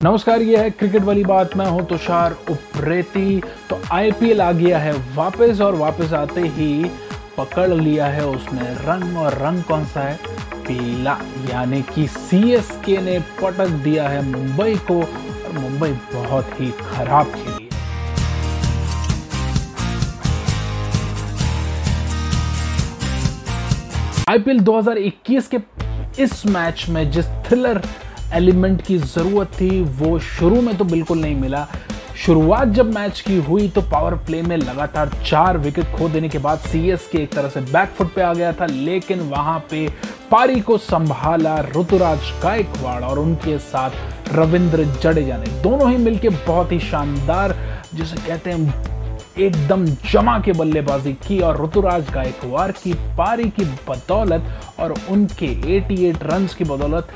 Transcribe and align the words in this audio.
नमस्कार, 0.00 0.42
ये 0.42 0.56
है 0.56 0.70
क्रिकेट 0.70 1.02
वाली 1.02 1.22
बात। 1.24 1.56
मैं 1.56 1.64
हूँ 1.66 1.84
तुषार 1.86 2.32
उप्रेती। 2.50 3.40
तो 3.70 3.80
आईपीएल 3.92 4.40
आ 4.40 4.50
गया 4.52 4.78
है 4.78 4.92
वापस 5.14 5.60
और 5.60 5.74
वापस 5.74 6.12
आते 6.14 6.40
ही 6.48 6.84
पकड़ 7.38 7.68
लिया 7.70 8.06
है 8.06 8.26
उसने 8.26 8.68
रंग 8.84 9.16
और 9.18 9.38
रंग 9.38 9.62
कौन 9.62 9.84
सा 9.84 10.00
है? 10.00 10.14
पीला, 10.66 11.16
यानी 11.50 11.82
कि 11.82 12.06
सीएसके 12.08 13.00
ने 13.02 13.18
पटक 13.42 13.68
दिया 13.84 14.08
है 14.08 14.22
मुंबई 14.24 14.76
को 14.90 15.00
और 15.00 15.58
मुंबई 15.58 15.90
बहुत 16.14 16.60
ही 16.60 16.70
खराब 16.80 17.34
खेली 17.34 17.68
आईपीएल 24.28 24.60
2021 24.60 25.48
के 25.54 25.58
इस 26.22 26.46
मैच 26.46 26.86
में 26.88 27.10
जिस 27.10 27.26
थ्रिलर 27.46 27.82
एलिमेंट 28.34 28.82
की 28.82 28.96
ज़रूरत 28.98 29.52
थी, 29.60 29.80
वो 29.82 30.18
शुरू 30.18 30.60
में 30.62 30.76
तो 30.76 30.84
बिल्कुल 30.84 31.18
नहीं 31.18 31.36
मिला। 31.36 31.66
शुरुआत 32.24 32.68
जब 32.68 32.92
मैच 32.94 33.20
की 33.20 33.36
हुई 33.38 33.68
तो 33.68 33.80
पावर 33.82 34.14
प्ले 34.26 34.40
में 34.42 34.56
लगातार 34.56 35.10
चार 35.26 35.58
विकेट 35.58 35.96
खो 35.96 36.08
देने 36.08 36.28
के 36.28 36.38
बाद 36.38 36.58
सीएस 36.60 37.08
के 37.12 37.18
एक 37.18 37.32
तरह 37.32 37.48
से 37.48 37.60
बैकफुट 37.62 38.14
पे 38.14 38.22
आ 38.22 38.32
गया 38.34 38.52
था, 38.52 38.66
लेकिन 38.66 39.20
वहाँ 39.20 39.58
पे 39.70 39.86
पारी 40.30 40.60
को 40.60 40.78
संभाला 40.78 41.56
ऋतुराज 41.76 42.32
गायकवाड़ 42.42 43.02
और 43.04 43.18
उनके 43.18 43.58
साथ 43.60 44.34
रविंद्र 44.34 44.84
जडेजा 45.02 45.36
ने। 45.36 45.62
दोनों 45.62 45.90
ही 45.90 45.96
मिलके 45.96 46.28
बहुत 46.28 46.72
ही 46.72 46.80
शानदार, 46.80 47.56
जिसे 47.94 48.16
कहते 48.18 48.50
हैं, 48.50 48.86
एकदम 49.38 49.84
जमा 50.12 50.38
के 50.38 50.52
बल्लेबाजी 50.52 51.12
की 51.26 51.38
और 51.40 51.62
ऋतुराज 51.64 52.10
गायकवाड़ 52.10 52.70
की 52.72 52.92
पारी 53.18 53.48
की 53.50 53.64
बदौलत 53.88 54.78
और 54.80 54.94
उनके 55.10 55.46
88 55.68 56.22
रन्स 56.22 56.54
की 56.54 56.64
बदौलत 56.64 57.08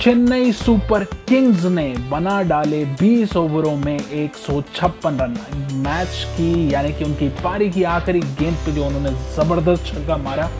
चेन्नई 0.00 0.52
सुपर 0.52 1.04
किंग्स 1.28 1.64
ने 1.64 1.86
बना 2.10 2.40
डाले 2.42 2.84
20 3.00 3.36
ओवरों 3.36 3.76
में 3.76 3.98
एक 3.98 4.34
सौ 4.36 4.60
छप्पन 4.74 5.18
रन। 5.20 5.36
मैच 5.78 6.24
की, 6.36 6.74
यानी 6.74 6.92
कि 6.92 7.04
उनकी 7.04 7.28
पारी 7.28 7.70
की 7.70 7.82
आखिरी 7.82 8.20
गेंद 8.20 8.56
पे 8.56 8.72
जो 8.72 8.86
उन्होंने 8.86 9.10
ज़बरदस्त 9.36 9.86
छक्का 9.86 10.16
मारा, 10.16 10.50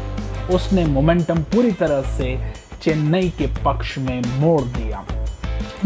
उसने 0.52 0.84
मोमेंटम 0.84 1.42
पूरी 1.52 1.72
तरह 1.72 2.02
से 2.16 2.36
चेन्नई 2.82 3.28
के 3.28 3.46
पक्ष 3.64 3.98
में 3.98 4.22
मोड़ 4.40 4.60
दिया। 4.60 5.04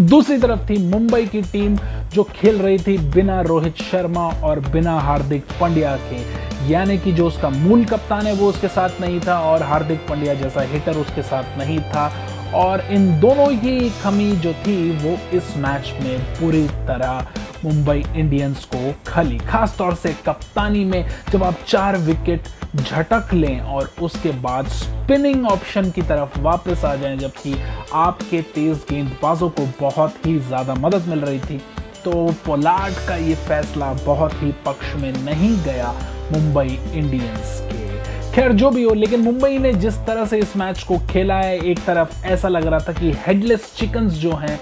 दूसरी 0.01 0.39
तरफ़ 0.39 0.69
थी 0.71 0.77
मुंबई 0.89 1.27
की 1.27 1.43
टीम 1.43 1.77
जो 2.15 2.23
खेल 2.23 2.59
रही 2.59 2.79
थी 2.79 2.99
बिना 3.15 3.41
रोहित 3.41 3.83
शर्मा 3.83 4.29
और 4.45 4.61
बिना 4.61 4.99
हार्दिक 5.01 5.45
पांड्या 5.61 5.97
के। 6.03 6.71
यानी 6.71 6.99
कि 6.99 7.13
जो 7.13 7.27
उसका 7.27 7.49
मूल 7.51 7.85
कप्तान 7.85 8.27
है 8.27 8.33
वो 8.35 8.49
उसके 8.49 8.69
साथ 8.69 9.01
नहीं 9.01 9.21
था 9.21 9.41
और 9.41 9.63
हार्दिक 9.63 10.09
पांड्या 10.09 10.35
जैसा 10.35 10.63
हिटर 10.63 10.97
उसके 10.97 11.23
साथ 11.23 11.59
नहीं 11.59 11.81
था। 11.81 12.11
और 12.55 12.81
इन 12.91 13.09
दोनों 13.21 13.51
ही 13.55 13.79
कमी 14.03 14.31
जो 14.37 14.53
थी 14.57 14.91
वो 14.99 15.17
इस 15.37 15.57
मैच 15.57 15.93
में 16.03 16.19
पूरी 16.35 16.67
तरह 16.89 17.27
मुंबई 17.65 18.05
इंडियंस 18.15 18.65
को 18.75 18.93
खली। 19.07 19.39
खास 19.41 19.75
तौर 19.79 19.95
से 19.95 20.13
कप्तानी 20.27 20.85
में 20.85 21.05
जब 21.33 21.43
आप 21.45 21.59
चार 21.69 21.97
विकेट 21.99 22.49
झटक 22.77 23.33
लें 23.35 23.61
और 23.61 23.91
उसके 24.03 24.31
बाद 24.41 24.69
स्पिनिंग 24.71 25.47
ऑप्शन 25.49 25.91
की 25.91 26.03
तरफ़ 26.03 26.39
वापस 26.41 26.85
आ 26.85 26.95
जाएँ, 26.95 27.17
जबकि 27.19 27.55
आपके 27.95 28.43
तेज 28.55 28.85
गेंदबाजों 28.91 29.49
को 29.51 29.67
बहुत 29.81 30.27
ही 30.27 30.39
ज़्यादा 30.39 30.75
मदद 30.77 31.09
मिल 31.09 31.21
रही 31.21 31.41
थी 31.41 31.61
तो 32.05 32.13
पोलार्ड 32.47 33.07
का 33.09 33.17
ये 33.17 33.35
फैसला 33.49 33.93
बहुत 34.05 34.43
ही 34.43 34.53
पक्ष 34.67 34.95
में 34.97 35.13
नहीं 35.15 35.57
गया 35.65 35.93
मुंबई 36.33 36.79
इंडियंस 36.93 37.61
के। 37.63 37.88
खैर, 38.35 38.53
जो 38.53 38.71
भी 38.71 38.83
हो, 38.83 38.93
लेकिन 38.95 39.21
मुंबई 39.21 39.59
ने 39.59 39.73
जिस 39.75 39.95
तरह 40.07 40.25
से 40.27 40.39
इस 40.39 40.57
मैच 40.57 40.83
को 40.83 40.99
खेला 41.11 41.35
है, 41.35 41.59
एक 41.61 41.79
तरफ़ 41.85 42.27
ऐसा 42.27 42.49
लग 42.49 42.67
रहा 42.67 42.79
था 42.79 42.93
कि 42.93 43.13
हेडलेस 43.27 43.73
चिकन्स 43.77 44.13
जो 44.15 44.33
हैं, 44.33 44.59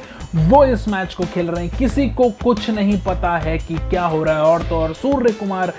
वो 0.48 0.64
इस 0.64 0.86
मैच 0.88 1.14
को 1.14 1.24
खेल 1.24 1.50
रहे 1.50 1.64
हैं। 1.64 1.76
किसी 1.78 2.08
को 2.10 2.28
कुछ 2.42 2.68
नहीं 2.70 2.98
पता 3.02 3.36
है 3.38 3.56
कि 3.58 3.76
क्या 3.90 4.04
हो 4.04 4.22
रहा 4.24 4.34
है। 4.34 4.42
और 4.42 4.62
तो 4.62 4.76
और 4.76 4.94
सूर्य 4.94 5.32
कुमार 5.32 5.72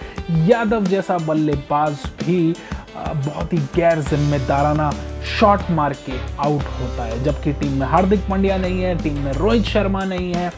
यादव 0.47 0.85
जैसा 0.85 1.17
बल्लेबाज 1.17 2.05
भी 2.19 2.53
बहुत 2.97 3.53
ही 3.53 3.58
गैर 3.75 3.99
जिम्मेदाराना 4.02 4.92
शॉट 5.39 5.69
मार 5.71 5.93
के 6.05 6.19
आउट 6.39 6.64
होता 6.80 7.04
है। 7.04 7.23
जबकि 7.23 7.54
टीम 7.54 7.80
में 7.80 7.86
हार्दिक 7.87 8.19
पांड्या 8.30 8.58
नहीं 8.58 8.81
है 8.81 8.95
टीम 9.04 9.19
में 9.19 9.31
रोहित 9.33 9.65
शर्मा 9.65 10.04
नहीं 10.05 10.33
है, 10.33 10.52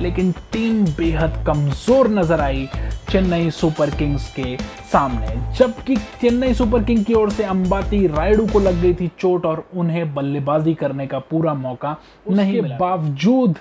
लेकिन 0.00 0.32
टीम 0.52 0.84
बेहद 0.98 1.44
कमज़ोर 1.46 2.08
नज़र 2.10 2.40
आई। 2.40 2.68
चेन्नई 3.12 3.50
सुपर 3.50 3.90
किंग्स 3.90 4.28
के 4.34 4.56
सामने। 4.92 5.28
जबकि 5.58 5.96
चेन्नई 6.20 6.54
सुपर 6.54 6.82
किंग 6.84 7.04
की 7.04 7.14
ओर 7.14 7.30
से 7.30 7.44
अंबाती 7.44 8.06
रायडू 8.06 8.46
को 8.46 8.60
लग 8.60 8.80
गई 8.82 8.94
थी 8.94 9.10
चोट 9.20 9.46
और 9.46 9.64
उन्हें 9.74 10.12
बल्लेबाजी 10.14 10.74
करने 10.74 11.06
का 11.06 11.18
पूरा 11.30 11.54
मौका 11.54 11.96
नहीं 12.30 12.60
बावजूद 12.78 13.58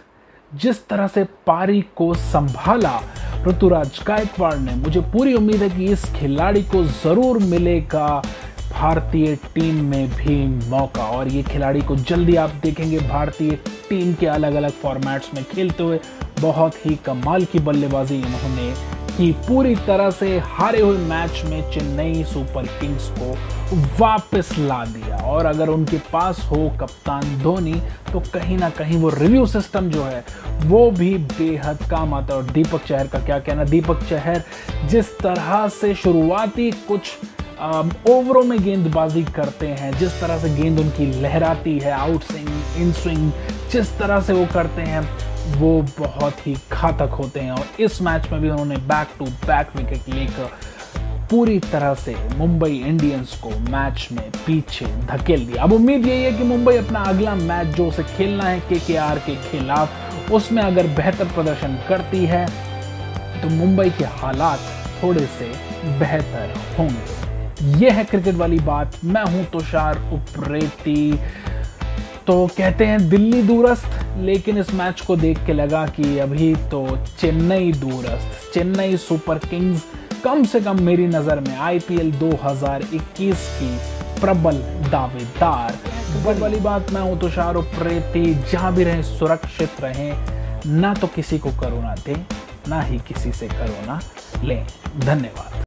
जिस 0.51 0.87
तरह 0.87 1.07
से 1.07 1.23
पारी 1.47 1.81
को 1.95 2.13
संभाला 2.13 2.99
ऋतुराज 3.47 3.99
गायकवाड़ 4.07 4.55
ने 4.55 4.75
मुझे 4.75 5.01
पूरी 5.13 5.33
उम्मीद 5.33 5.61
है 5.63 5.69
कि 5.69 5.85
इस 5.85 6.05
खिलाड़ी 6.13 6.63
को 6.63 6.83
ज़रूर 6.83 7.39
मिलेगा 7.43 8.07
भारतीय 8.71 9.35
टीम 9.55 9.83
में 9.85 10.09
भी 10.09 10.35
मौका। 10.69 11.03
और 11.03 11.27
ये 11.27 11.43
खिलाड़ी 11.43 11.81
को 11.81 11.95
जल्दी 11.95 12.35
आप 12.35 12.49
देखेंगे 12.63 12.99
भारतीय 12.99 13.51
टीम 13.89 14.13
के 14.13 14.27
अलग 14.27 14.55
अलग 14.55 14.71
फॉर्मेट्स 14.81 15.33
में 15.33 15.43
खेलते 15.45 15.83
हुए। 15.83 15.99
बहुत 16.41 16.85
ही 16.85 16.95
कमाल 17.05 17.45
की 17.45 17.59
बल्लेबाजी 17.59 18.15
इन्होंने 18.15 18.73
की 19.19 19.31
पूरी 19.47 19.75
तरह 19.87 20.09
से 20.11 20.37
हारे 20.39 20.81
हुए 20.81 20.97
मैच 20.97 21.41
में 21.45 21.71
चेन्नई 21.71 22.23
सुपर 22.23 22.67
किंग्स 22.79 23.07
को 23.17 23.33
वापस 23.99 24.49
ला 24.59 24.83
दिया। 24.85 25.17
और 25.29 25.45
अगर 25.45 25.69
उनके 25.69 25.97
पास 26.13 26.39
हो 26.41 26.57
कप्तान 26.79 27.37
धोनी 27.41 27.73
तो 28.13 28.19
कहीं 28.33 28.57
ना 28.57 28.69
कहीं 28.69 28.97
वो 28.97 29.09
रिव्यू 29.09 29.45
सिस्टम 29.45 29.89
जो 29.89 30.03
है, 30.03 30.23
वो 30.63 30.89
भी 30.91 31.13
बेहद 31.17 31.83
काम 31.91 32.13
आता 32.13 32.33
है। 32.33 32.39
और 32.39 32.51
दीपक 32.51 32.85
चहर 32.85 33.07
का 33.07 33.19
क्या 33.19 33.39
कहना, 33.39 33.63
दीपक 33.63 34.03
चहर 34.09 34.43
जिस 34.87 35.17
तरह 35.19 35.67
से 35.81 35.93
शुरुआती 35.95 36.71
कुछ 36.87 37.17
ओवरों 38.09 38.43
में 38.43 38.61
गेंदबाजी 38.63 39.23
करते 39.35 39.67
हैं, 39.69 39.97
जिस 39.99 40.19
तरह 40.21 40.37
से 40.39 40.49
गेंद 40.55 40.79
उनकी 40.79 41.05
लहराती 41.21 41.77
है, 41.79 41.91
आउट 41.91 42.23
स्विंग, 42.23 42.49
इन 42.77 42.91
स्विंग, 42.93 43.31
जिस 43.71 43.97
तरह 43.99 44.21
से 44.21 44.33
वो 44.33 44.45
करते 44.53 44.81
हैं 44.81 45.03
वो 45.57 45.81
बहुत 45.99 46.47
ही 46.47 46.55
घातक 46.71 47.13
होते 47.19 47.39
हैं 47.39 47.51
और 47.51 47.81
इस 47.81 48.01
मैच 48.01 48.27
में 48.31 48.41
भी 48.41 48.49
उन्होंने 48.49 48.77
बैक 48.89 49.07
टू 49.19 49.25
बैक 49.45 49.75
विकेट 49.75 50.13
लेकर 50.15 50.51
पूरी 51.31 51.57
तरह 51.61 51.93
से 51.95 52.15
मुंबई 52.37 52.71
इंडियंस 52.87 53.35
को 53.39 53.49
मैच 53.71 54.07
में 54.11 54.29
पीछे 54.45 54.85
धकेल 54.85 55.45
दिया। 55.45 55.63
अब 55.63 55.73
उम्मीद 55.73 56.05
यही 56.07 56.23
है 56.23 56.31
कि 56.31 56.43
मुंबई 56.43 56.75
अपना 56.77 56.99
अगला 57.09 57.35
मैच 57.35 57.75
जो 57.75 57.87
उसे 57.87 58.03
खेलना 58.05 58.43
है 58.43 58.59
के 58.59 58.79
के 58.79 58.95
आर 58.97 59.19
के 59.19 59.35
खिलाफ, 59.43 60.31
उसमें 60.31 60.61
अगर 60.63 60.87
बेहतर 60.95 61.25
प्रदर्शन 61.25 61.77
करती 61.89 62.25
है 62.25 62.45
तो 63.41 63.49
मुंबई 63.49 63.89
के 63.89 64.05
हालात 64.15 64.59
थोड़े 65.03 65.25
से 65.37 65.51
बेहतर 65.99 66.53
होंगे। 66.79 67.85
यह 67.85 67.93
है 67.93 68.03
क्रिकेट 68.03 68.35
वाली 68.35 68.59
बात। 68.61 68.95
मैं 69.05 69.23
हूँ 69.25 69.45
तुषार 69.51 69.97
उप्रेती। 70.13 71.11
तो 72.29 72.45
कहते 72.57 72.85
हैं 72.85 72.97
दिल्ली 73.09 73.41
दूरस्थ, 73.41 73.87
लेकिन 74.17 74.57
इस 74.57 74.73
मैच 74.73 74.99
को 75.01 75.15
देख 75.15 75.37
के 75.45 75.53
लगा 75.53 75.85
कि 75.87 76.17
अभी 76.19 76.53
तो 76.71 76.85
चेन्नई 77.19 77.71
दूरस्थ, 77.73 78.53
चेन्नई 78.53 78.97
सुपर 78.97 79.37
किंग्स 79.39 79.85
कम 80.23 80.43
से 80.43 80.59
कम 80.61 80.81
मेरी 80.83 81.07
नज़र 81.07 81.39
में 81.39 81.55
आईपीएल 81.57 82.11
2021 82.13 83.47
की 83.53 83.69
प्रबल 84.21 84.57
दावेदार। 84.91 85.79
बड़ी 86.25 86.39
वाली 86.39 86.59
बात 86.59 86.91
मैं 86.91 87.01
हूँ 87.01 87.19
तुषार 87.19 87.57
प्रेती 87.73 88.33
जहाँ 88.51 88.73
भी 88.75 88.83
रहें, 88.83 89.01
सुरक्षित 89.03 89.81
रहें, 89.81 90.13
ना 90.79 90.93
तो 90.93 91.07
किसी 91.07 91.39
को 91.39 91.49
करोना 91.61 91.95
दे, 92.05 92.15
ना 92.67 92.81
ही 92.81 92.99
किसी 93.07 93.31
से 93.31 93.47
करोना 93.47 93.99
लें। 94.43 94.65
धन्यवाद। 94.99 95.65